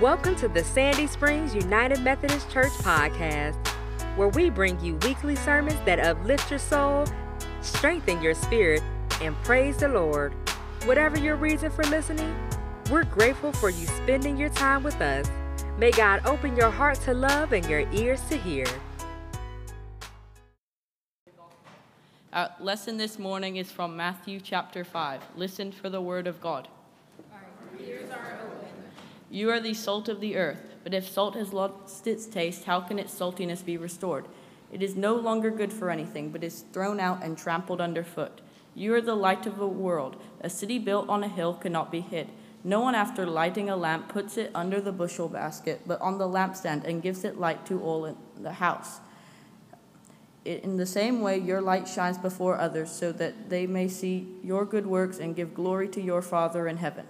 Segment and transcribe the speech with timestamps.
[0.00, 3.56] Welcome to the Sandy Springs United Methodist Church podcast,
[4.16, 7.06] where we bring you weekly sermons that uplift your soul,
[7.62, 8.82] strengthen your spirit,
[9.22, 10.34] and praise the Lord.
[10.84, 12.36] Whatever your reason for listening,
[12.90, 15.30] we're grateful for you spending your time with us.
[15.78, 18.66] May God open your heart to love and your ears to hear.
[22.34, 25.22] Our lesson this morning is from Matthew chapter 5.
[25.36, 26.68] Listen for the word of God.
[27.32, 28.55] Our ears are open.
[29.30, 32.80] You are the salt of the earth, but if salt has lost its taste, how
[32.80, 34.26] can its saltiness be restored?
[34.72, 38.40] It is no longer good for anything, but is thrown out and trampled underfoot.
[38.74, 40.16] You are the light of the world.
[40.40, 42.28] A city built on a hill cannot be hid.
[42.62, 46.28] No one, after lighting a lamp, puts it under the bushel basket, but on the
[46.28, 49.00] lampstand and gives it light to all in the house.
[50.44, 54.64] In the same way, your light shines before others, so that they may see your
[54.64, 57.06] good works and give glory to your Father in heaven.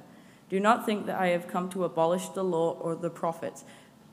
[0.49, 3.65] Do not think that I have come to abolish the law or the prophets.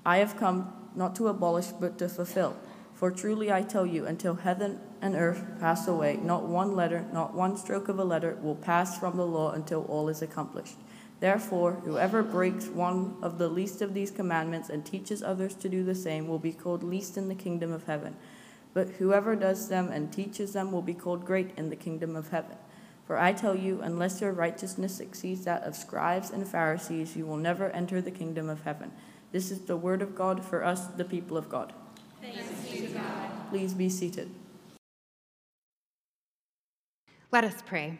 [0.06, 2.56] I have come not to abolish, but to fulfill.
[2.94, 7.34] For truly I tell you, until heaven and earth pass away, not one letter, not
[7.34, 10.78] one stroke of a letter will pass from the law until all is accomplished.
[11.20, 15.84] Therefore, whoever breaks one of the least of these commandments and teaches others to do
[15.84, 18.16] the same will be called least in the kingdom of heaven.
[18.74, 22.30] But whoever does them and teaches them will be called great in the kingdom of
[22.30, 22.58] heaven.
[23.06, 27.38] For I tell you, unless your righteousness exceeds that of scribes and Pharisees, you will
[27.38, 28.92] never enter the kingdom of heaven.
[29.32, 31.74] This is the word of God for us, the people of God.
[32.22, 33.30] Thanks be to God.
[33.50, 34.30] Please be seated.
[37.32, 38.00] Let us pray.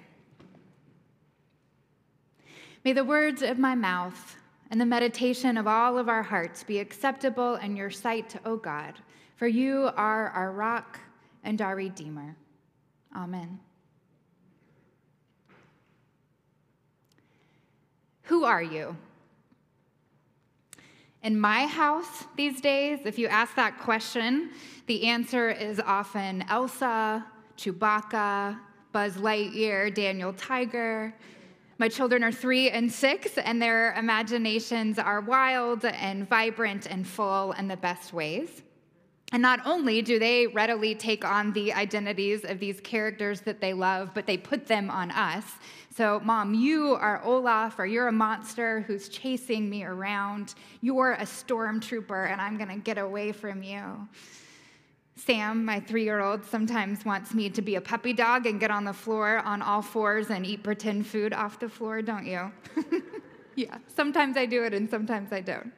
[2.86, 4.38] May the words of my mouth
[4.70, 8.96] and the meditation of all of our hearts be acceptable in your sight, O God,
[9.36, 11.00] for you are our rock
[11.44, 12.36] and our Redeemer.
[13.16, 13.60] Amen.
[18.24, 18.96] Who are you?
[21.24, 24.52] In my house these days, if you ask that question,
[24.88, 27.26] the answer is often Elsa,
[27.58, 28.60] Chewbacca,
[28.92, 31.14] Buzz Lightyear, Daniel Tiger.
[31.78, 37.54] My children are three and six, and their imaginations are wild and vibrant and full
[37.54, 38.62] in the best ways.
[39.34, 43.74] And not only do they readily take on the identities of these characters that they
[43.74, 45.44] love, but they put them on us.
[45.96, 50.54] So, mom, you are Olaf, or you're a monster who's chasing me around.
[50.82, 54.08] You're a stormtrooper, and I'm gonna get away from you.
[55.16, 58.70] Sam, my three year old, sometimes wants me to be a puppy dog and get
[58.70, 62.52] on the floor on all fours and eat pretend food off the floor, don't you?
[63.56, 65.72] yeah, sometimes I do it and sometimes I don't.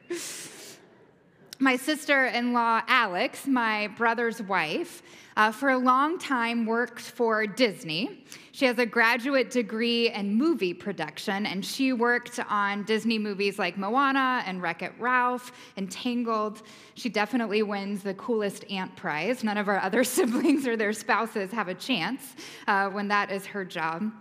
[1.58, 5.02] My sister in law, Alex, my brother's wife,
[5.38, 8.24] uh, for a long time worked for Disney.
[8.52, 13.78] She has a graduate degree in movie production, and she worked on Disney movies like
[13.78, 16.60] Moana and Wreck It Ralph and Tangled.
[16.94, 19.42] She definitely wins the coolest aunt prize.
[19.42, 22.36] None of our other siblings or their spouses have a chance
[22.66, 24.12] uh, when that is her job.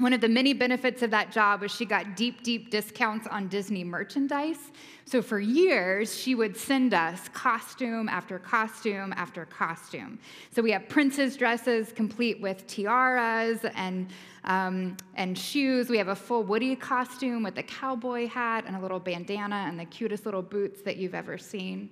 [0.00, 3.48] One of the many benefits of that job was she got deep, deep discounts on
[3.48, 4.70] Disney merchandise.
[5.04, 10.18] So for years, she would send us costume after costume after costume.
[10.52, 14.08] So we have princess dresses complete with tiaras and,
[14.44, 15.90] um, and shoes.
[15.90, 19.78] We have a full Woody costume with a cowboy hat and a little bandana and
[19.78, 21.90] the cutest little boots that you've ever seen.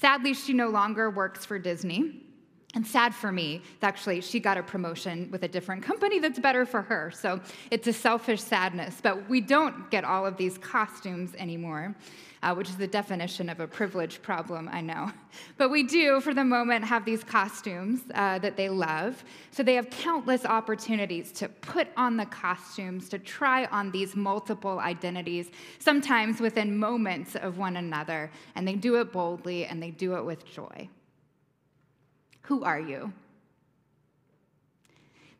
[0.00, 2.22] Sadly, she no longer works for Disney.
[2.74, 6.66] And sad for me, actually, she got a promotion with a different company that's better
[6.66, 7.12] for her.
[7.14, 7.40] So
[7.70, 8.98] it's a selfish sadness.
[9.00, 11.94] But we don't get all of these costumes anymore,
[12.42, 15.10] uh, which is the definition of a privilege problem, I know.
[15.56, 19.24] But we do, for the moment, have these costumes uh, that they love.
[19.50, 24.78] So they have countless opportunities to put on the costumes, to try on these multiple
[24.78, 28.30] identities, sometimes within moments of one another.
[28.54, 30.88] And they do it boldly and they do it with joy.
[32.44, 33.12] Who are you?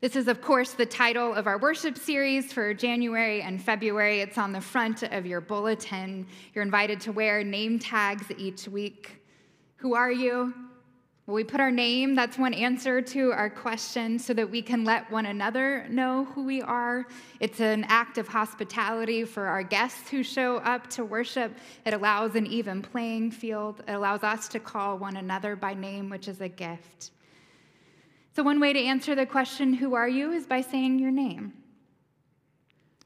[0.01, 4.21] This is, of course, the title of our worship series for January and February.
[4.21, 6.27] It's on the front of your bulletin.
[6.55, 9.23] You're invited to wear name tags each week.
[9.77, 10.55] Who are you?
[11.27, 14.85] Well, we put our name, that's one answer to our question, so that we can
[14.85, 17.07] let one another know who we are.
[17.41, 21.57] It's an act of hospitality for our guests who show up to worship.
[21.87, 23.83] It allows an even playing field.
[23.89, 27.13] It allows us to call one another by name, which is a gift.
[28.37, 30.33] So, one way to answer the question, Who are you?
[30.33, 31.55] is by saying your name.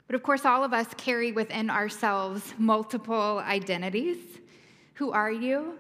[0.09, 4.19] But of course, all of us carry within ourselves multiple identities.
[4.95, 5.79] Who are you?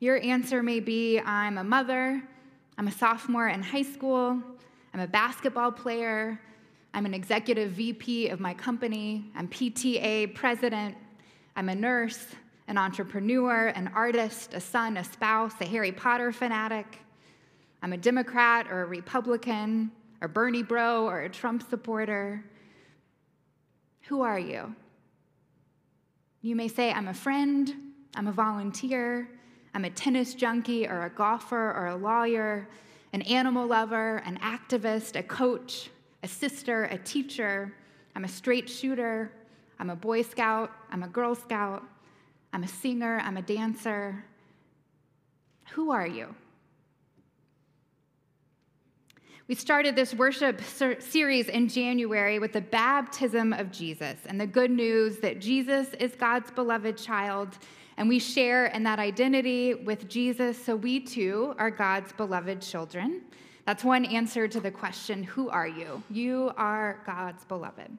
[0.00, 2.22] Your answer may be I'm a mother,
[2.76, 4.40] I'm a sophomore in high school,
[4.94, 6.40] I'm a basketball player,
[6.94, 10.94] I'm an executive VP of my company, I'm PTA president,
[11.56, 12.26] I'm a nurse,
[12.68, 17.00] an entrepreneur, an artist, a son, a spouse, a Harry Potter fanatic.
[17.82, 19.90] I'm a Democrat or a Republican,
[20.20, 22.44] or Bernie bro or a Trump supporter.
[24.02, 24.76] Who are you?
[26.40, 27.74] You may say, I'm a friend,
[28.14, 29.28] I'm a volunteer,
[29.74, 32.68] I'm a tennis junkie or a golfer or a lawyer,
[33.12, 35.90] an animal lover, an activist, a coach,
[36.22, 37.72] a sister, a teacher.
[38.14, 39.32] I'm a straight shooter.
[39.78, 40.72] I'm a Boy Scout.
[40.90, 41.84] I'm a Girl Scout.
[42.52, 43.20] I'm a singer.
[43.22, 44.24] I'm a dancer.
[45.72, 46.34] Who are you?
[49.48, 54.46] We started this worship ser- series in January with the baptism of Jesus and the
[54.46, 57.56] good news that Jesus is God's beloved child,
[57.96, 63.22] and we share in that identity with Jesus, so we too are God's beloved children.
[63.64, 66.02] That's one answer to the question Who are you?
[66.10, 67.96] You are God's beloved.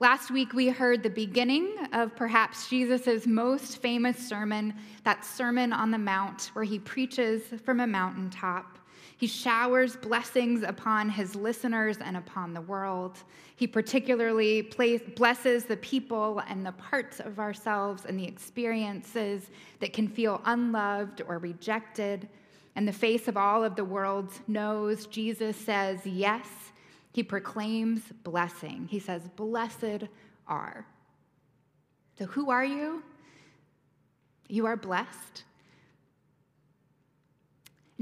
[0.00, 4.72] Last week, we heard the beginning of perhaps Jesus' most famous sermon,
[5.04, 8.78] that Sermon on the Mount, where he preaches from a mountaintop.
[9.22, 13.18] He showers blessings upon his listeners and upon the world.
[13.54, 14.62] He particularly
[15.14, 19.48] blesses the people and the parts of ourselves and the experiences
[19.78, 22.28] that can feel unloved or rejected.
[22.74, 26.48] And the face of all of the world knows Jesus says yes.
[27.12, 28.88] He proclaims blessing.
[28.90, 30.08] He says, Blessed
[30.48, 30.84] are.
[32.18, 33.04] So, who are you?
[34.48, 35.44] You are blessed.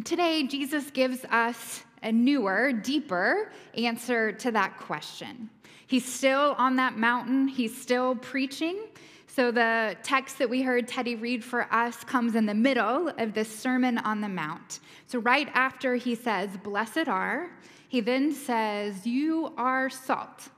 [0.05, 5.51] Today, Jesus gives us a newer, deeper answer to that question.
[5.87, 8.79] He's still on that mountain, he's still preaching.
[9.27, 13.35] So, the text that we heard Teddy read for us comes in the middle of
[13.35, 14.81] this Sermon on the Mount.
[15.07, 17.51] So, right after he says, Blessed are,
[17.89, 20.49] he then says, You are salt,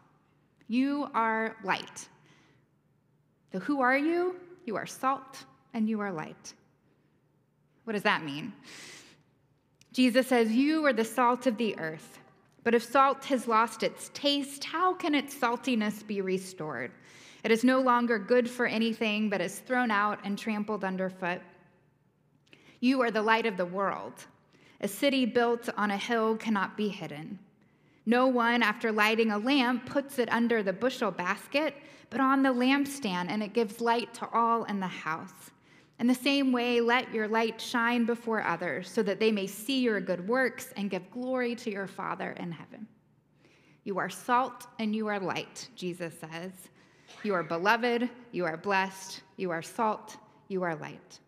[0.69, 2.09] you are light.
[3.53, 4.37] So, who are you?
[4.65, 5.45] You are salt
[5.75, 6.55] and you are light.
[7.85, 8.53] What does that mean?
[9.93, 12.19] Jesus says, You are the salt of the earth.
[12.65, 16.93] But if salt has lost its taste, how can its saltiness be restored?
[17.45, 21.41] It is no longer good for anything, but is thrown out and trampled underfoot.
[22.81, 24.13] You are the light of the world.
[24.81, 27.39] A city built on a hill cannot be hidden.
[28.07, 31.75] No one, after lighting a lamp, puts it under the bushel basket,
[32.11, 35.51] but on the lampstand, and it gives light to all in the house.
[35.99, 39.81] In the same way, let your light shine before others, so that they may see
[39.81, 42.87] your good works and give glory to your Father in heaven.
[43.85, 46.53] You are salt and you are light, Jesus says.
[47.23, 50.17] You are beloved, you are blessed, you are salt,
[50.49, 51.21] you are light.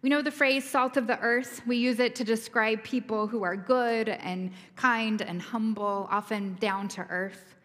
[0.00, 1.60] We know the phrase salt of the earth.
[1.66, 6.86] We use it to describe people who are good and kind and humble, often down
[6.88, 7.56] to earth.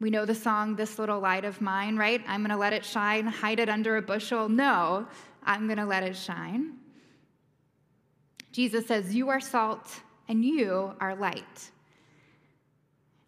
[0.00, 2.22] We know the song, This Little Light of Mine, right?
[2.26, 4.48] I'm going to let it shine, hide it under a bushel.
[4.48, 5.06] No,
[5.44, 6.72] I'm going to let it shine.
[8.50, 11.70] Jesus says, You are salt and you are light.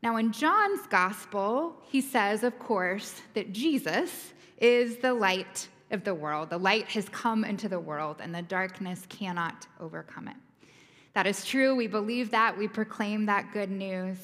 [0.03, 6.15] Now, in John's gospel, he says, of course, that Jesus is the light of the
[6.15, 6.51] world.
[6.51, 10.37] The light has come into the world, and the darkness cannot overcome it.
[11.15, 11.77] That is true.
[11.77, 12.57] We believe that.
[12.57, 14.19] We proclaim that good news.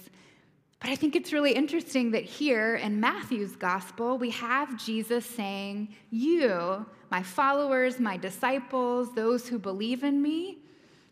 [0.80, 5.94] But I think it's really interesting that here in Matthew's gospel, we have Jesus saying,
[6.10, 10.58] You, my followers, my disciples, those who believe in me,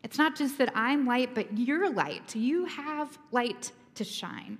[0.04, 2.36] it's not just that I'm light, but you're light.
[2.36, 4.58] You have light to shine.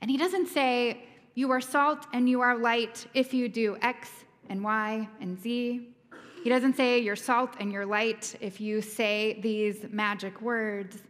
[0.00, 1.02] And he doesn't say,
[1.34, 4.10] You are salt and you are light if you do X
[4.48, 5.88] and Y and Z.
[6.44, 11.02] He doesn't say, You're salt and you're light if you say these magic words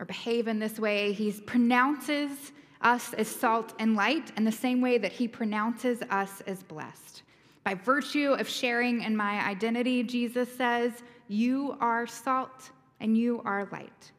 [0.00, 1.12] or behave in this way.
[1.12, 6.40] He pronounces us as salt and light in the same way that he pronounces us
[6.46, 7.22] as blessed.
[7.62, 10.92] By virtue of sharing in my identity, Jesus says,
[11.28, 14.12] You are salt and you are light.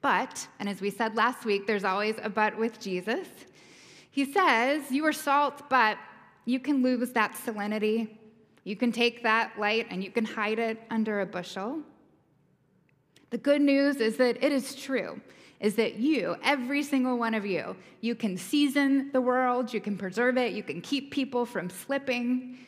[0.00, 3.28] But, and as we said last week, there's always a but with Jesus.
[4.10, 5.96] He says, You are salt, but
[6.44, 8.08] you can lose that salinity.
[8.64, 11.82] You can take that light and you can hide it under a bushel.
[13.34, 15.20] The good news is that it is true,
[15.58, 19.98] is that you, every single one of you, you can season the world, you can
[19.98, 22.58] preserve it, you can keep people from slipping.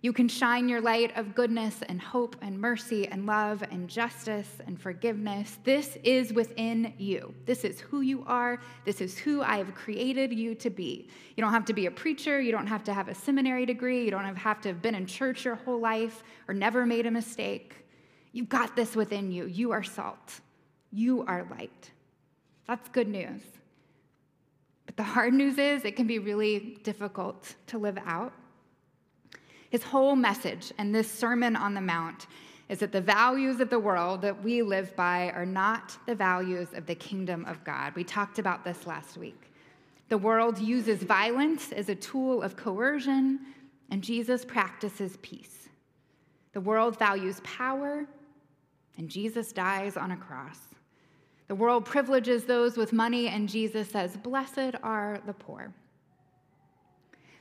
[0.00, 4.48] You can shine your light of goodness and hope and mercy and love and justice
[4.66, 5.58] and forgiveness.
[5.64, 7.34] This is within you.
[7.44, 8.58] This is who you are.
[8.86, 11.08] This is who I have created you to be.
[11.36, 12.40] You don't have to be a preacher.
[12.40, 14.06] You don't have to have a seminary degree.
[14.06, 17.10] You don't have to have been in church your whole life or never made a
[17.10, 17.74] mistake.
[18.36, 19.46] You've got this within you.
[19.46, 20.40] You are salt.
[20.92, 21.90] You are light.
[22.68, 23.40] That's good news.
[24.84, 28.34] But the hard news is it can be really difficult to live out.
[29.70, 32.26] His whole message and this Sermon on the Mount
[32.68, 36.74] is that the values of the world that we live by are not the values
[36.74, 37.94] of the kingdom of God.
[37.96, 39.50] We talked about this last week.
[40.10, 43.40] The world uses violence as a tool of coercion,
[43.90, 45.70] and Jesus practices peace.
[46.52, 48.06] The world values power,
[48.96, 50.58] and Jesus dies on a cross.
[51.48, 55.72] The world privileges those with money, and Jesus says, Blessed are the poor.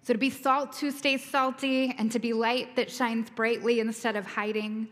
[0.04, 4.16] So, to be salt who stays salty and to be light that shines brightly instead
[4.16, 4.88] of hiding,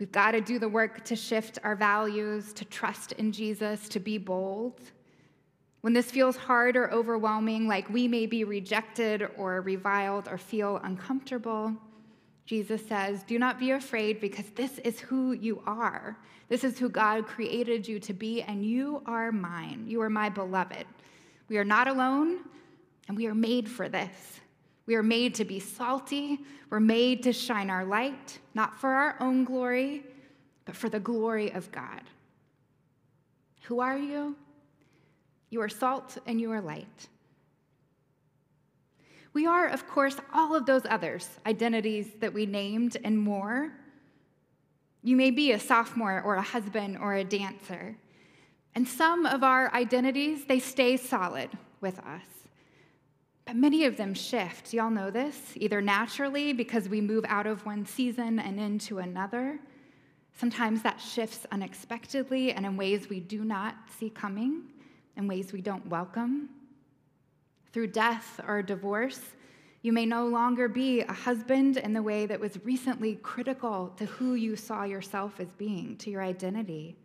[0.00, 4.00] we've got to do the work to shift our values, to trust in Jesus, to
[4.00, 4.80] be bold.
[5.82, 10.80] When this feels hard or overwhelming, like we may be rejected or reviled or feel
[10.82, 11.76] uncomfortable,
[12.50, 16.16] Jesus says, Do not be afraid because this is who you are.
[16.48, 19.84] This is who God created you to be, and you are mine.
[19.86, 20.84] You are my beloved.
[21.48, 22.40] We are not alone,
[23.06, 24.40] and we are made for this.
[24.86, 26.40] We are made to be salty.
[26.70, 30.02] We're made to shine our light, not for our own glory,
[30.64, 32.02] but for the glory of God.
[33.62, 34.34] Who are you?
[35.50, 37.06] You are salt and you are light.
[39.32, 43.72] We are, of course, all of those others, identities that we named and more.
[45.02, 47.96] You may be a sophomore or a husband or a dancer.
[48.74, 52.24] And some of our identities, they stay solid with us.
[53.44, 54.72] But many of them shift.
[54.72, 59.58] Y'all know this, either naturally because we move out of one season and into another.
[60.38, 64.62] Sometimes that shifts unexpectedly and in ways we do not see coming
[65.16, 66.48] in ways we don't welcome.
[67.72, 69.20] Through death or divorce,
[69.82, 74.04] you may no longer be a husband in the way that was recently critical to
[74.04, 76.96] who you saw yourself as being, to your identity.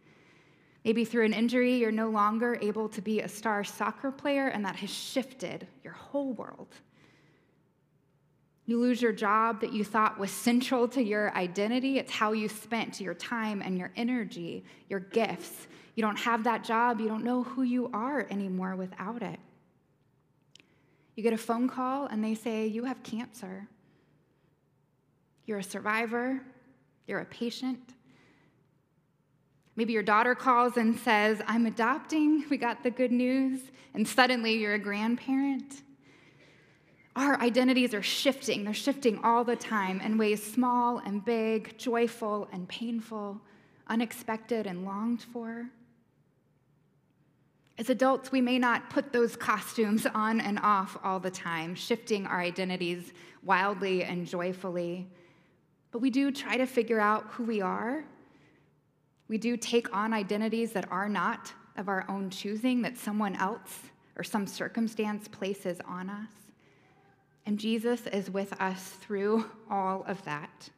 [0.84, 4.66] Maybe through an injury, you're no longer able to be a star soccer player, and
[4.66, 6.68] that has shifted your whole world.
[8.66, 12.00] You lose your job that you thought was central to your identity.
[12.00, 15.68] It's how you spent your time and your energy, your gifts.
[15.94, 17.00] You don't have that job.
[17.00, 19.40] You don't know who you are anymore without it.
[21.16, 23.68] You get a phone call and they say, You have cancer.
[25.46, 26.42] You're a survivor.
[27.08, 27.80] You're a patient.
[29.76, 32.46] Maybe your daughter calls and says, I'm adopting.
[32.50, 33.60] We got the good news.
[33.94, 35.82] And suddenly you're a grandparent.
[37.16, 38.64] Our identities are shifting.
[38.64, 43.40] They're shifting all the time in ways small and big, joyful and painful,
[43.88, 45.70] unexpected and longed for.
[47.78, 52.26] As adults, we may not put those costumes on and off all the time, shifting
[52.26, 53.12] our identities
[53.44, 55.08] wildly and joyfully.
[55.92, 58.06] But we do try to figure out who we are.
[59.28, 63.80] We do take on identities that are not of our own choosing, that someone else
[64.18, 66.30] or some circumstance places on us.
[67.46, 70.70] And Jesus is with us through all of that.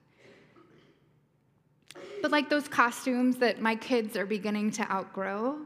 [2.21, 5.59] But like those costumes that my kids are beginning to outgrow,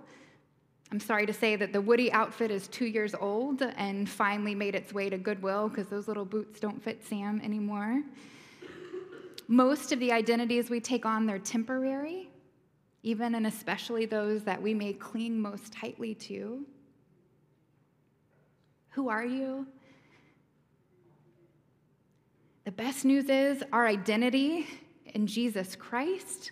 [0.91, 4.75] I'm sorry to say that the Woody outfit is two years old and finally made
[4.75, 8.03] its way to Goodwill because those little boots don't fit Sam anymore.
[9.47, 12.29] Most of the identities we take on, they're temporary,
[13.03, 16.65] even and especially those that we may cling most tightly to.
[18.89, 19.65] Who are you?
[22.65, 24.67] The best news is our identity
[25.05, 26.51] in Jesus Christ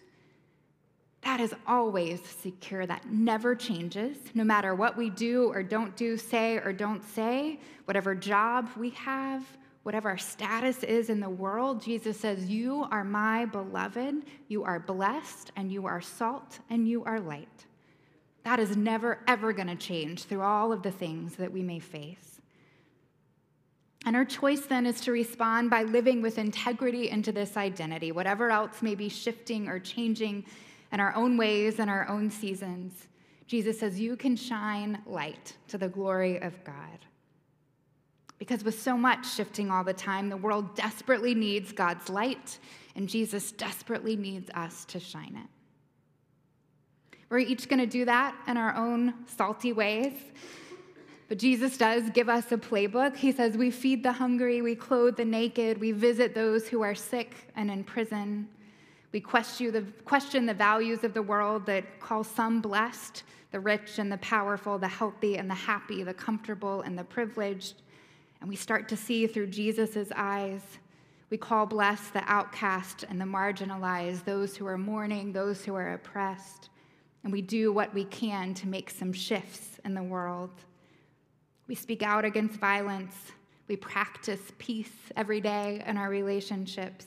[1.21, 2.85] that is always secure.
[2.85, 4.17] That never changes.
[4.33, 8.91] No matter what we do or don't do, say or don't say, whatever job we
[8.91, 9.43] have,
[9.83, 14.23] whatever our status is in the world, Jesus says, You are my beloved.
[14.47, 17.65] You are blessed, and you are salt, and you are light.
[18.43, 21.79] That is never, ever going to change through all of the things that we may
[21.79, 22.39] face.
[24.05, 28.49] And our choice then is to respond by living with integrity into this identity, whatever
[28.49, 30.45] else may be shifting or changing
[30.91, 33.07] and our own ways and our own seasons,
[33.47, 36.99] Jesus says, You can shine light to the glory of God.
[38.37, 42.59] Because with so much shifting all the time, the world desperately needs God's light,
[42.95, 45.49] and Jesus desperately needs us to shine it.
[47.29, 50.13] We're each going to do that in our own salty ways.
[51.27, 53.15] But Jesus does give us a playbook.
[53.15, 56.95] He says, We feed the hungry, we clothe the naked, we visit those who are
[56.95, 58.47] sick and in prison.
[59.11, 59.71] We question
[60.45, 64.87] the, values of the world that call some blessed, the rich and the powerful, the
[64.87, 67.81] healthy and the happy, the comfortable and the privileged.
[68.39, 70.61] And we start to see through Jesus' eyes.
[71.31, 75.93] We call blessed the outcast and the marginalized, those who are mourning, those who are
[75.93, 76.69] oppressed.
[77.23, 80.51] And we do what we can to make some shifts in the world.
[81.67, 83.15] We speak out against violence.
[83.67, 87.05] We practice peace every day in our relationships.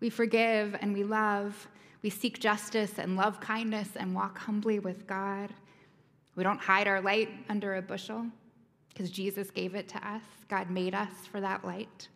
[0.00, 1.68] We forgive and we love.
[2.02, 5.50] We seek justice and love kindness and walk humbly with God.
[6.36, 8.26] We don't hide our light under a bushel
[8.88, 10.22] because Jesus gave it to us.
[10.48, 12.08] God made us for that light.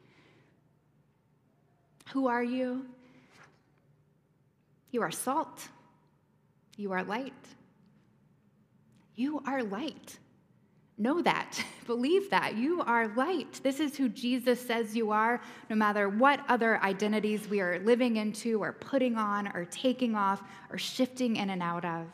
[2.13, 2.87] Who are you?
[4.91, 5.69] You are salt.
[6.77, 7.33] You are light.
[9.15, 10.19] You are light.
[10.99, 11.65] Know that.
[11.87, 12.57] Believe that.
[12.57, 13.61] You are light.
[13.63, 15.41] This is who Jesus says you are,
[15.71, 20.43] no matter what other identities we are living into or putting on or taking off
[20.71, 22.07] or shifting in and out of.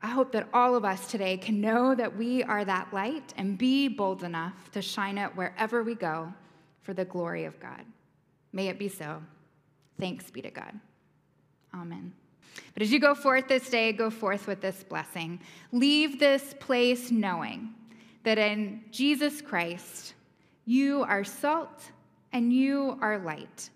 [0.00, 3.58] I hope that all of us today can know that we are that light and
[3.58, 6.32] be bold enough to shine it wherever we go
[6.82, 7.84] for the glory of God.
[8.52, 9.22] May it be so.
[10.00, 10.78] Thanks be to God.
[11.72, 12.12] Amen.
[12.74, 15.40] But as you go forth this day, go forth with this blessing.
[15.72, 17.74] Leave this place knowing
[18.24, 20.14] that in Jesus Christ,
[20.64, 21.90] you are salt
[22.32, 23.70] and you are light.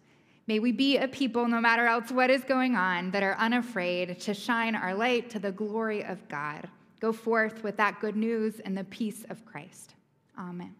[0.47, 4.21] May we be a people, no matter else what is going on, that are unafraid
[4.21, 6.68] to shine our light to the glory of God.
[7.00, 9.95] Go forth with that good news and the peace of Christ.
[10.38, 10.75] Amen.